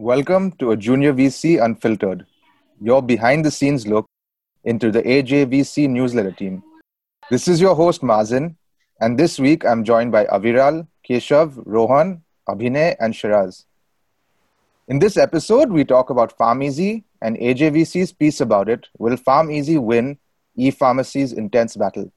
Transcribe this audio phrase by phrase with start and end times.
[0.00, 2.24] Welcome to a Junior VC Unfiltered,
[2.80, 4.06] your behind the scenes look
[4.64, 6.62] into the AJVC newsletter team.
[7.28, 8.56] This is your host, Mazin,
[9.02, 13.66] and this week I'm joined by Aviral, Keshav, Rohan, Abhinay, and Shiraz.
[14.88, 20.18] In this episode, we talk about PharmEasy and AJVC's piece about it Will PharmEasy win
[20.56, 22.10] e pharmacy's intense battle?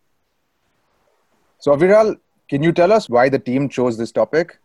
[1.60, 2.18] So, Aviral,
[2.50, 4.58] can you tell us why the team chose this topic?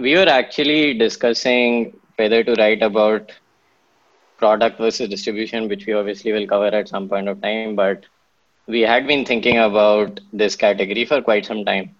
[0.00, 3.32] We were actually discussing whether to write about
[4.38, 7.76] product versus distribution, which we obviously will cover at some point of time.
[7.76, 8.06] But
[8.66, 11.94] we had been thinking about this category for quite some time.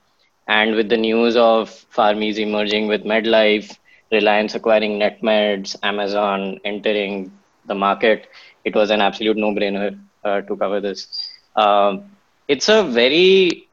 [0.48, 3.76] And with the news of PharmEasy emerging with MedLife,
[4.10, 7.30] Reliance acquiring NetMeds, Amazon entering
[7.66, 8.28] the market,
[8.64, 11.06] it was an absolute no-brainer uh, to cover this.
[11.54, 12.10] Um,
[12.48, 13.68] it's a very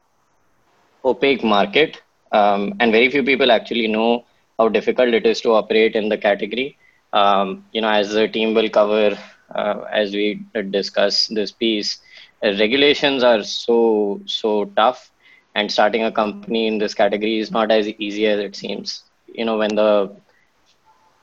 [1.02, 4.24] opaque market, um, and very few people actually know
[4.58, 6.76] how difficult it is to operate in the category.
[7.12, 9.16] Um, you know, as the team will cover
[9.54, 11.98] uh, as we discuss this piece,
[12.44, 15.10] uh, regulations are so so tough,
[15.54, 19.02] and starting a company in this category is not as easy as it seems.
[19.26, 20.10] You know, when the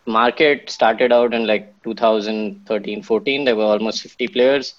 [0.06, 4.74] market started out in like 2013 14 there were almost 50 players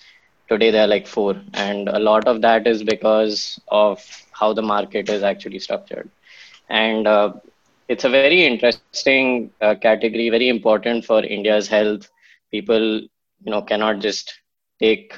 [0.49, 4.01] today there are like four and a lot of that is because of
[4.33, 6.09] how the market is actually structured
[6.69, 7.33] and uh,
[7.89, 12.09] it's a very interesting uh, category very important for india's health
[12.51, 12.85] people
[13.45, 14.33] you know cannot just
[14.81, 15.13] take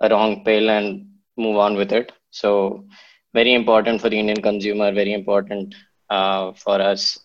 [0.00, 1.06] a wrong pill and
[1.36, 2.84] move on with it so
[3.34, 5.74] very important for the indian consumer very important
[6.10, 7.18] uh, for us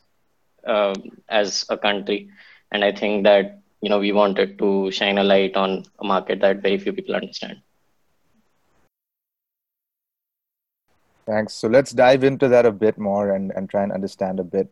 [0.66, 0.94] uh,
[1.30, 2.30] as a country.
[2.72, 6.42] And I think that you know we wanted to shine a light on a market
[6.42, 7.65] that very few people understand.
[11.26, 11.54] Thanks.
[11.54, 14.72] So let's dive into that a bit more and, and try and understand a bit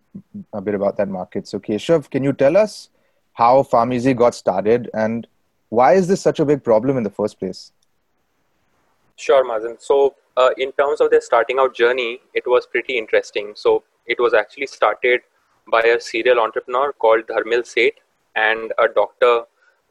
[0.54, 1.48] a bit about that market.
[1.48, 2.90] So Keshav, can you tell us
[3.34, 5.28] how PharmEasy got started and
[5.70, 7.72] why is this such a big problem in the first place?
[9.16, 9.82] Sure, Mazen.
[9.82, 13.54] So uh, in terms of their starting out journey, it was pretty interesting.
[13.56, 15.22] So it was actually started
[15.72, 17.94] by a serial entrepreneur called Dharmil Seth
[18.36, 19.44] and a doctor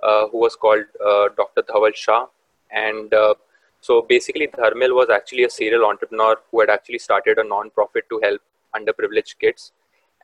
[0.03, 1.63] uh, who was called uh, Dr.
[1.63, 2.27] Dhaval Shah.
[2.71, 3.35] And uh,
[3.83, 8.21] so basically, Dharmil was actually a serial entrepreneur who had actually started a non-profit to
[8.23, 8.41] help
[8.75, 9.73] underprivileged kids.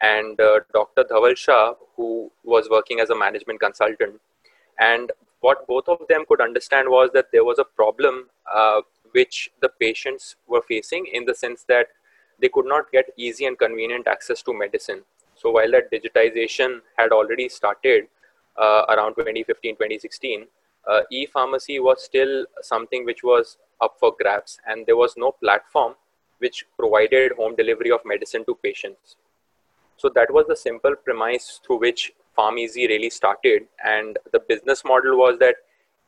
[0.00, 1.04] And uh, Dr.
[1.04, 4.20] Dhaval Shah, who was working as a management consultant.
[4.78, 8.80] And what both of them could understand was that there was a problem uh,
[9.12, 11.88] which the patients were facing in the sense that
[12.40, 15.02] they could not get easy and convenient access to medicine
[15.40, 18.08] so while that digitization had already started
[18.56, 20.46] uh, around 2015, 2016,
[20.88, 25.94] uh, e-pharmacy was still something which was up for grabs and there was no platform
[26.38, 29.16] which provided home delivery of medicine to patients.
[29.96, 33.64] So that was the simple premise through which PharmEasy really started.
[33.84, 35.56] And the business model was that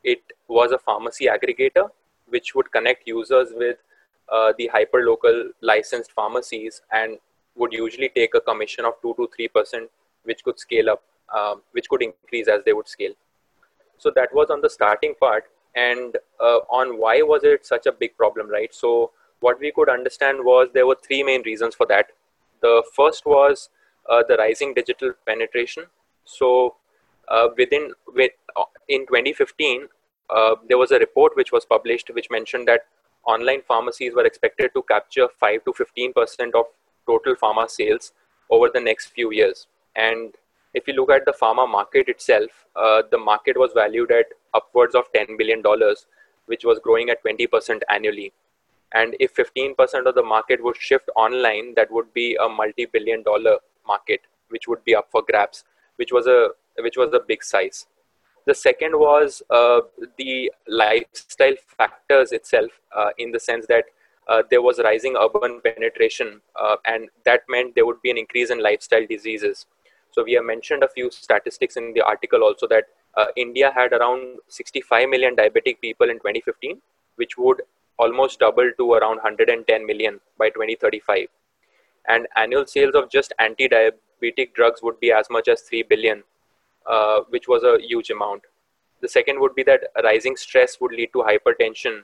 [0.04, 1.90] it was a pharmacy aggregator
[2.28, 3.78] which would connect users with
[4.32, 7.18] uh, the hyperlocal licensed pharmacies and
[7.56, 9.88] would usually take a commission of 2 to 3%,
[10.22, 11.02] which could scale up,
[11.36, 13.12] um, which could increase as they would scale.
[14.00, 15.44] So that was on the starting part.
[15.76, 18.74] And uh, on why was it such a big problem, right?
[18.74, 22.06] So what we could understand was there were three main reasons for that.
[22.60, 23.68] The first was
[24.08, 25.84] uh, the rising digital penetration.
[26.24, 26.76] So
[27.28, 29.86] uh, within with, uh, in 2015,
[30.30, 32.82] uh, there was a report which was published which mentioned that
[33.26, 36.66] online pharmacies were expected to capture 5 to 15 percent of
[37.06, 38.12] total pharma sales
[38.50, 39.66] over the next few years.
[39.96, 40.34] And
[40.74, 44.94] if you look at the pharma market itself, uh, the market was valued at upwards
[44.94, 45.62] of $10 billion,
[46.46, 48.32] which was growing at 20% annually.
[48.92, 53.58] And if 15% of the market would shift online, that would be a multi-billion dollar
[53.86, 55.64] market, which would be up for grabs,
[55.96, 57.86] which was a, which was a big size.
[58.46, 59.80] The second was uh,
[60.16, 63.84] the lifestyle factors itself, uh, in the sense that
[64.28, 68.50] uh, there was rising urban penetration, uh, and that meant there would be an increase
[68.50, 69.66] in lifestyle diseases.
[70.12, 72.84] So we have mentioned a few statistics in the article also that
[73.16, 76.80] uh, India had around 65 million diabetic people in 2015,
[77.16, 77.62] which would
[77.98, 81.26] almost double to around 110 million by 2035.
[82.08, 86.22] And annual sales of just anti-diabetic drugs would be as much as 3 billion,
[86.86, 88.42] uh, which was a huge amount.
[89.00, 92.02] The second would be that rising stress would lead to hypertension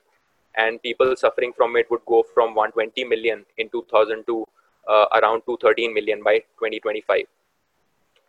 [0.55, 4.45] and people suffering from it would go from 120 million in 2000 to
[4.89, 7.27] uh, around 213 million by 2025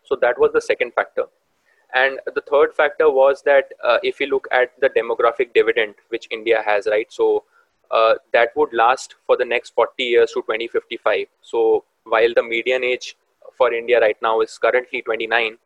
[0.08, 1.26] so that was the second factor
[1.94, 6.28] and the third factor was that uh, if you look at the demographic dividend which
[6.32, 7.44] india has right so
[7.92, 12.84] uh, that would last for the next 40 years to 2055 so while the median
[12.84, 13.16] age
[13.58, 15.58] for India right now is currently 29.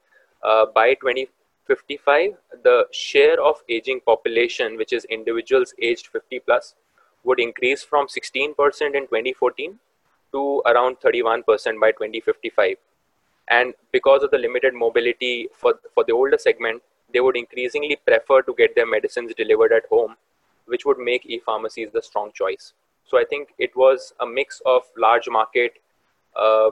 [0.43, 2.31] Uh, by 2055,
[2.63, 6.75] the share of aging population, which is individuals aged 50 plus,
[7.23, 8.55] would increase from 16%
[8.95, 9.77] in 2014
[10.31, 11.43] to around 31%
[11.79, 12.77] by 2055.
[13.51, 16.81] And because of the limited mobility for, for the older segment,
[17.13, 20.15] they would increasingly prefer to get their medicines delivered at home,
[20.65, 22.73] which would make e pharmacies the strong choice.
[23.05, 25.73] So I think it was a mix of large market
[26.35, 26.69] uh,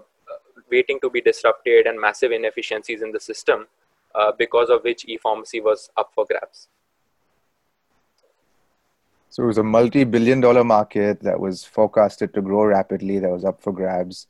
[0.72, 3.68] waiting to be disrupted and massive inefficiencies in the system,
[4.16, 6.70] uh, because of which e pharmacy was up for grabs.
[9.30, 13.30] So it was a multi billion dollar market that was forecasted to grow rapidly, that
[13.30, 14.28] was up for grabs.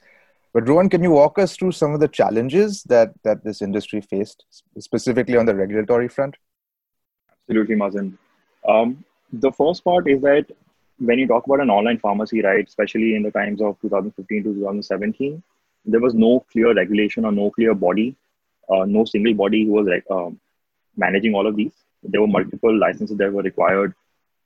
[0.54, 4.02] But Rohan, can you walk us through some of the challenges that, that this industry
[4.02, 4.46] faced,
[4.80, 6.36] specifically on the regulatory front?
[7.32, 8.18] Absolutely, Mazen.
[8.68, 10.48] Um, the first part is that
[10.98, 14.54] when you talk about an online pharmacy, right, especially in the times of 2015 to
[14.54, 15.42] 2017,
[15.86, 18.16] there was no clear regulation or no clear body,
[18.70, 20.30] uh, no single body who was uh,
[20.98, 21.74] managing all of these.
[22.04, 23.94] There were multiple licenses that were required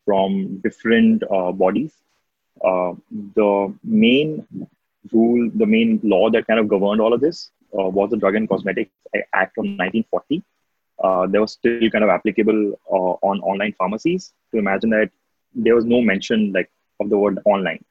[0.06, 1.94] from different uh, bodies.
[2.64, 2.94] Uh,
[3.36, 4.46] the main
[5.12, 8.36] rule, the main law that kind of governed all of this uh, was the Drug
[8.36, 8.92] and Cosmetics
[9.34, 10.44] Act of 1940.
[11.04, 14.34] Uh, there was still kind of applicable uh, on online pharmacies.
[14.52, 15.10] To imagine that
[15.54, 16.70] there was no mention like
[17.00, 17.84] of the word online.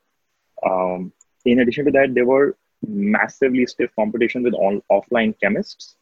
[0.69, 1.13] Um,
[1.45, 2.57] in addition to that, there were
[2.87, 5.97] massively stiff competition with all offline chemists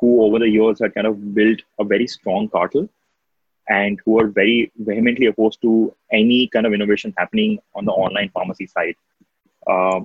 [0.00, 2.88] who over the years had kind of built a very strong cartel
[3.68, 8.30] and who are very vehemently opposed to any kind of innovation happening on the online
[8.30, 8.94] pharmacy side.
[9.66, 10.00] Uh,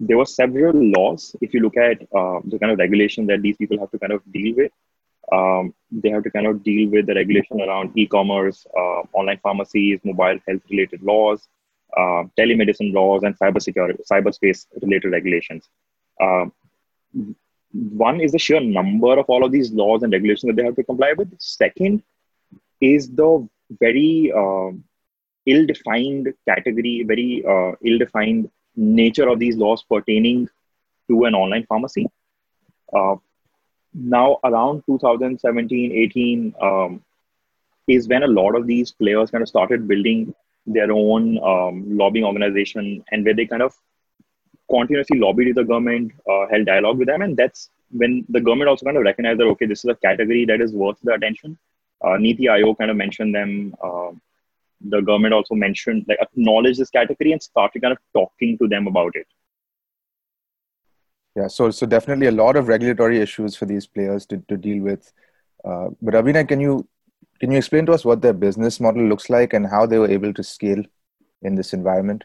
[0.00, 1.36] there were several laws.
[1.40, 4.12] If you look at uh, the kind of regulation that these people have to kind
[4.12, 4.72] of deal with,
[5.30, 10.00] um, they have to kind of deal with the regulation around e-commerce, uh, online pharmacies,
[10.02, 11.48] mobile health-related laws,
[11.96, 15.68] uh, telemedicine laws, and cybersecurity, cyberspace-related regulations.
[16.20, 16.52] Um,
[17.72, 20.76] one is the sheer number of all of these laws and regulations that they have
[20.76, 21.32] to comply with.
[21.38, 22.02] Second
[22.80, 23.46] is the
[23.78, 24.70] very uh,
[25.46, 30.48] ill-defined category, very uh, ill-defined nature of these laws pertaining
[31.08, 32.06] to an online pharmacy.
[32.94, 33.16] Uh,
[33.92, 37.02] now, around 2017 18 um,
[37.88, 40.34] is when a lot of these players kind of started building
[40.66, 43.74] their own um, lobbying organization and where they kind of
[44.70, 47.22] continuously lobbied with the government, uh, held dialogue with them.
[47.22, 50.44] And that's when the government also kind of recognized that, okay, this is a category
[50.44, 51.58] that is worth the attention.
[52.02, 53.74] Uh, Niti Aayog kind of mentioned them.
[53.82, 54.12] Uh,
[54.80, 58.86] the government also mentioned, like, acknowledge this category and started kind of talking to them
[58.86, 59.26] about it.
[61.36, 64.82] Yeah, so so definitely a lot of regulatory issues for these players to, to deal
[64.82, 65.12] with.
[65.64, 66.88] Uh, but Abhinay, can you
[67.38, 70.10] can you explain to us what their business model looks like and how they were
[70.10, 70.82] able to scale
[71.42, 72.24] in this environment?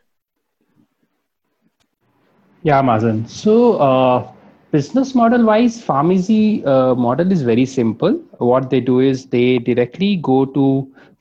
[2.63, 3.29] Yeah, Mazen.
[3.29, 4.31] So uh,
[4.75, 8.13] business model wise, pharmacy uh, model is very simple.
[8.37, 10.65] What they do is they directly go to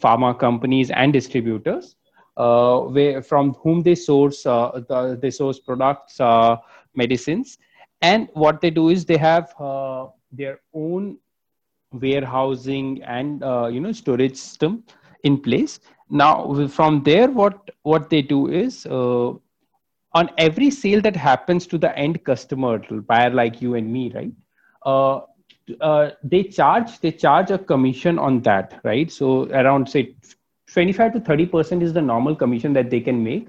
[0.03, 1.97] pharma companies and distributors,
[2.37, 6.57] uh, where, from whom they source uh, the, they source products, uh,
[6.95, 7.59] medicines,
[8.03, 11.17] and what they do is they have uh, their own
[11.93, 14.83] warehousing and uh, you know storage system
[15.23, 15.79] in place
[16.11, 16.35] now
[16.67, 18.85] from there what what they do is
[20.15, 24.33] on every sale that happens to the end customer buyer like you and me right?
[24.85, 25.21] Uh,
[25.81, 29.11] uh, they charge they charge a commission on that right?
[29.11, 30.15] So around say
[30.73, 33.49] 25 to 30 percent is the normal commission that they can make.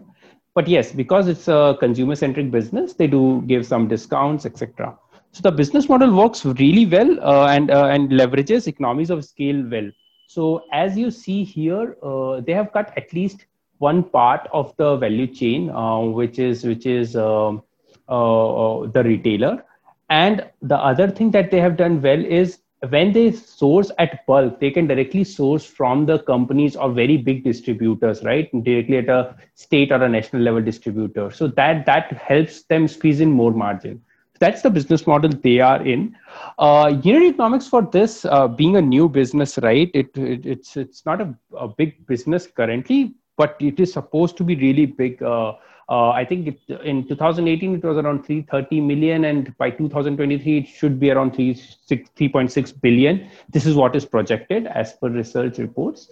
[0.53, 4.97] But yes because it's a consumer centric business they do give some discounts etc
[5.35, 9.61] so the business model works really well uh, and uh, and leverages economies of scale
[9.69, 9.91] well.
[10.27, 13.45] So as you see here uh, they have cut at least
[13.87, 17.49] one part of the value chain uh, which is which is uh,
[18.17, 19.53] uh, the retailer
[20.09, 24.59] and the other thing that they have done well is when they source at bulk,
[24.59, 28.49] they can directly source from the companies or very big distributors, right?
[28.63, 31.31] Directly at a state or a national level distributor.
[31.31, 34.01] So that that helps them squeeze in more margin.
[34.39, 36.15] That's the business model they are in.
[36.59, 39.89] Uh, unit economics for this uh, being a new business, right?
[39.93, 44.43] It, it, it's it's not a, a big business currently, but it is supposed to
[44.43, 45.21] be really big.
[45.21, 45.53] Uh,
[45.87, 50.67] uh, I think it, in 2018 it was around 330 million, and by 2023 it
[50.67, 53.29] should be around 3, 6, 3.6 billion.
[53.49, 56.09] This is what is projected as per research reports.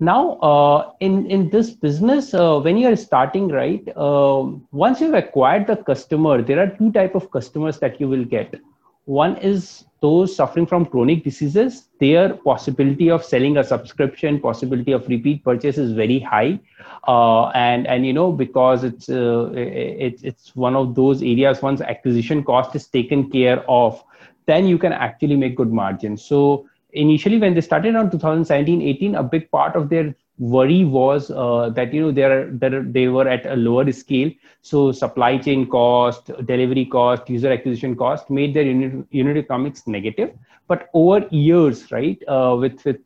[0.00, 5.14] Now, uh, in in this business, uh, when you are starting, right, uh, once you've
[5.14, 8.56] acquired the customer, there are two type of customers that you will get.
[9.04, 15.06] One is those suffering from chronic diseases, their possibility of selling a subscription, possibility of
[15.08, 16.60] repeat purchase is very high,
[17.08, 21.80] uh, and and you know because it's uh, it's it's one of those areas once
[21.80, 24.02] acquisition cost is taken care of,
[24.46, 26.22] then you can actually make good margins.
[26.22, 31.30] So initially when they started on 2017 18 a big part of their worry was
[31.30, 34.30] uh, that you know they're, they're they were at a lower scale.
[34.62, 40.32] So supply chain cost delivery cost user acquisition cost made their unit, unit economics negative.
[40.66, 43.00] But over years right uh, with with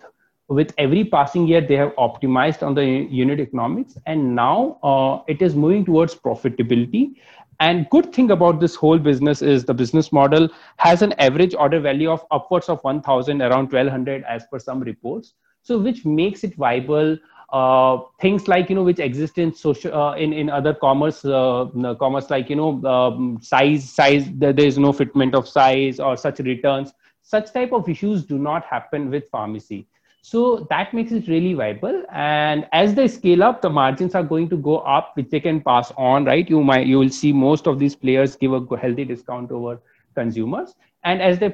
[0.49, 3.99] with every passing year they have optimized on the unit economics.
[4.07, 7.17] And now uh, it is moving towards profitability.
[7.61, 11.81] And good thing about this whole business is the business model has an average order
[11.81, 15.35] value of upwards of 1000 around 1200 as per some reports
[15.69, 17.17] so which makes it viable
[17.53, 21.67] uh, things like you know which exist in social uh, in in other commerce uh,
[21.99, 26.41] commerce like you know um, size size there is no fitment of size or such
[26.41, 26.93] returns.
[27.23, 29.87] Such type of issues do not happen with pharmacy.
[30.23, 32.03] So that makes it really viable.
[32.11, 35.61] And as they scale up the margins are going to go up which they can
[35.61, 36.49] pass on right?
[36.49, 39.81] You might you will see most of these players give a healthy discount over
[40.19, 40.75] consumers.
[41.05, 41.51] And as they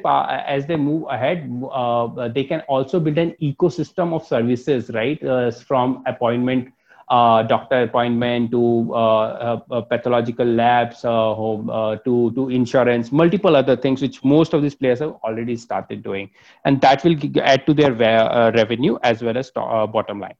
[0.57, 1.43] as they move ahead
[1.81, 5.23] uh, they can also build an ecosystem of services right?
[5.35, 6.73] Uh, from appointment
[7.09, 11.67] uh, doctor appointment to uh, uh, pathological labs uh, home,
[12.05, 16.31] to to insurance multiple other things which most of these players have already started doing.
[16.65, 17.93] And that will add to their
[18.53, 20.35] revenue as well as bottom line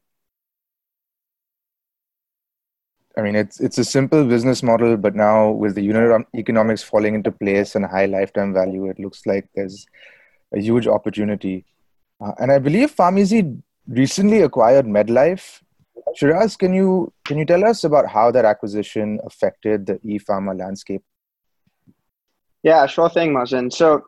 [3.17, 7.15] I mean, it's it's a simple business model, but now with the unit economics falling
[7.15, 9.85] into place and high lifetime value, it looks like there's
[10.53, 11.65] a huge opportunity.
[12.19, 15.61] Uh, and I believe PharmEasy recently acquired MedLife.
[16.15, 21.03] Shiraz, can you can you tell us about how that acquisition affected the e-pharma landscape?
[22.63, 23.71] Yeah, sure thing, Mazen.
[23.71, 24.05] So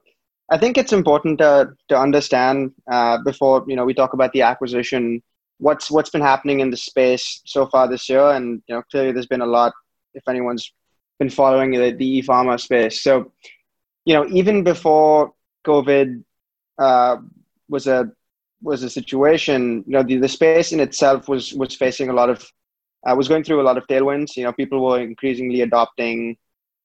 [0.49, 4.41] I think it's important to to understand uh, before you know we talk about the
[4.41, 5.21] acquisition
[5.59, 9.11] what's what's been happening in the space so far this year, and you know clearly
[9.11, 9.73] there's been a lot.
[10.13, 10.71] If anyone's
[11.19, 13.31] been following the, the e-pharma space, so
[14.05, 15.33] you know even before
[15.65, 16.23] COVID
[16.79, 17.17] uh,
[17.69, 18.11] was a
[18.61, 22.29] was a situation, you know the, the space in itself was was facing a lot
[22.29, 22.49] of
[23.05, 24.35] uh, was going through a lot of tailwinds.
[24.35, 26.37] You know people were increasingly adopting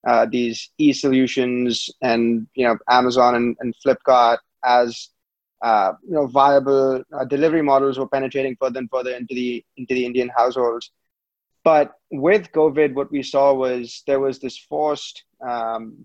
[0.07, 5.11] uh, these e-solutions and you know Amazon and, and Flipkart as
[5.63, 9.95] uh, you know viable uh, delivery models were penetrating further and further into the into
[9.95, 10.91] the Indian households.
[11.65, 16.05] But with COVID, what we saw was there was this forced um,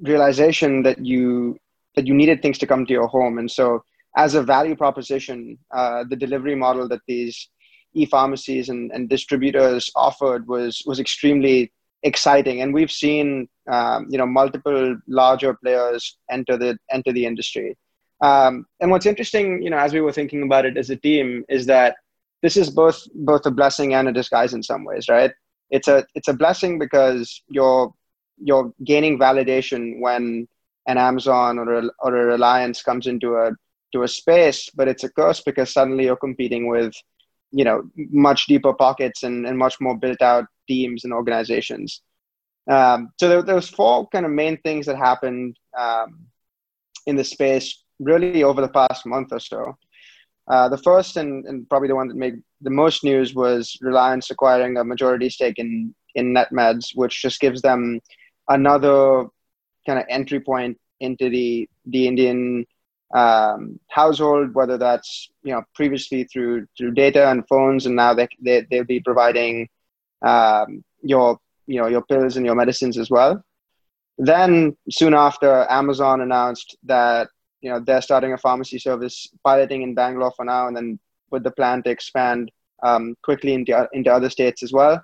[0.00, 1.58] realization that you
[1.94, 3.82] that you needed things to come to your home, and so
[4.16, 7.50] as a value proposition, uh, the delivery model that these
[7.94, 11.70] e-pharmacies and, and distributors offered was was extremely
[12.02, 12.60] exciting.
[12.62, 17.76] And we've seen um, you know multiple larger players enter the enter the industry.
[18.20, 21.44] Um, and what's interesting you know as we were thinking about it as a team
[21.48, 21.96] is that
[22.42, 25.32] this is both both a blessing and a disguise in some ways right?
[25.70, 27.92] It's a it's a blessing because you're
[28.42, 30.46] you're gaining validation when
[30.86, 33.50] an amazon or a, or a reliance comes into a
[33.92, 36.94] to a space but it's a curse because suddenly you're competing with
[37.50, 42.02] you know much deeper pockets and, and much more built out teams and organizations.
[42.70, 46.26] Um, so there, there, was four kind of main things that happened um,
[47.06, 49.76] in the space really over the past month or so.
[50.48, 54.30] Uh, the first and, and probably the one that made the most news was reliance
[54.30, 58.00] acquiring a majority stake in in netmeds which just gives them
[58.48, 59.26] another
[59.86, 62.64] kind of entry point into the the indian
[63.14, 68.28] um, household, whether that's you know previously through through data and phones, and now they,
[68.42, 69.68] they they'll be providing
[70.22, 73.42] um, your you know your pills and your medicines as well.
[74.18, 77.28] Then soon after, Amazon announced that
[77.60, 80.98] you know they're starting a pharmacy service piloting in Bangalore for now, and then
[81.30, 82.50] with the plan to expand
[82.82, 85.02] um, quickly into into other states as well.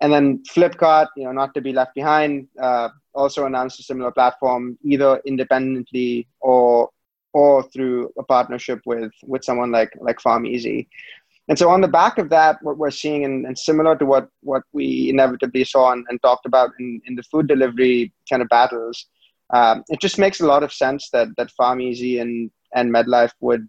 [0.00, 4.12] And then Flipkart, you know, not to be left behind, uh, also announced a similar
[4.12, 6.90] platform, either independently or
[7.34, 10.86] or through a partnership with with someone like like PharmEasy.
[11.48, 14.28] And so on the back of that, what we're seeing, and, and similar to what
[14.42, 18.48] what we inevitably saw and, and talked about in, in the food delivery kind of
[18.48, 19.06] battles,
[19.50, 23.68] um, it just makes a lot of sense that that PharmEasy and and MedLife would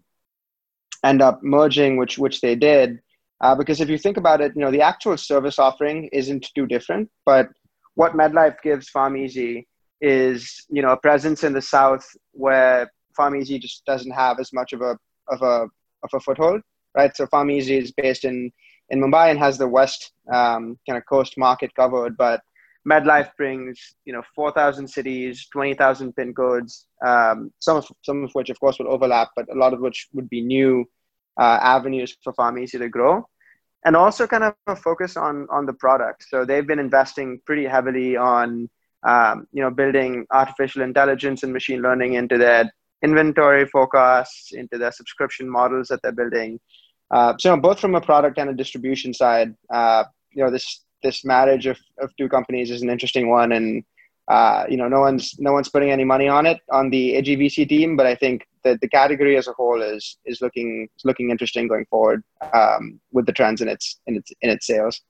[1.02, 3.00] end up merging, which which they did.
[3.40, 6.66] Uh, because if you think about it, you know the actual service offering isn't too
[6.66, 7.48] different, but
[7.94, 9.64] what MedLife gives PharmEasy
[10.00, 14.72] is you know a presence in the south where PharmEasy just doesn't have as much
[14.72, 15.66] of a of a
[16.02, 16.60] of a foothold,
[16.96, 17.16] right?
[17.16, 18.50] So PharmEasy is based in
[18.90, 22.42] in Mumbai and has the west um, kind of coast market covered, but
[22.88, 28.48] MedLife brings, you know, 4,000 cities, 20,000 pin codes, um, some, of, some of which,
[28.50, 30.84] of course, will overlap, but a lot of which would be new
[31.38, 33.26] uh, avenues for PharmEasy to grow.
[33.84, 36.26] And also kind of a focus on, on the product.
[36.28, 38.68] So they've been investing pretty heavily on,
[39.08, 42.70] um, you know, building artificial intelligence and machine learning into their
[43.02, 46.60] inventory forecasts, into their subscription models that they're building.
[47.10, 51.24] Uh, so both from a product and a distribution side, uh, you know, this this
[51.24, 53.82] marriage of, of two companies is an interesting one, and
[54.30, 57.68] uh, you know, no one's no one's putting any money on it on the AJVC
[57.68, 61.30] team, but I think that the category as a whole is is looking is looking
[61.30, 62.22] interesting going forward
[62.54, 65.00] um, with the trends in its in its in its sales.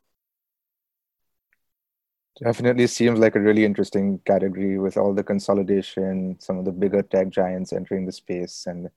[2.42, 7.02] Definitely seems like a really interesting category with all the consolidation, some of the bigger
[7.02, 8.88] tech giants entering the space, and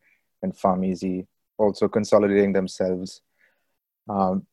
[0.42, 1.28] and PharmEasy
[1.58, 3.22] also consolidating themselves.
[4.08, 4.48] Um,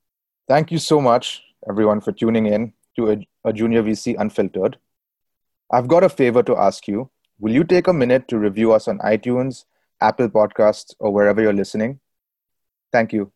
[0.49, 4.77] thank you so much everyone for tuning in to a, a Junior VC Unfiltered.
[5.73, 7.11] I've got a favor to ask you.
[7.39, 9.65] Will you take a minute to review us on iTunes,
[10.01, 12.01] Apple Podcasts, or wherever you're listening?
[12.93, 13.33] Thank you.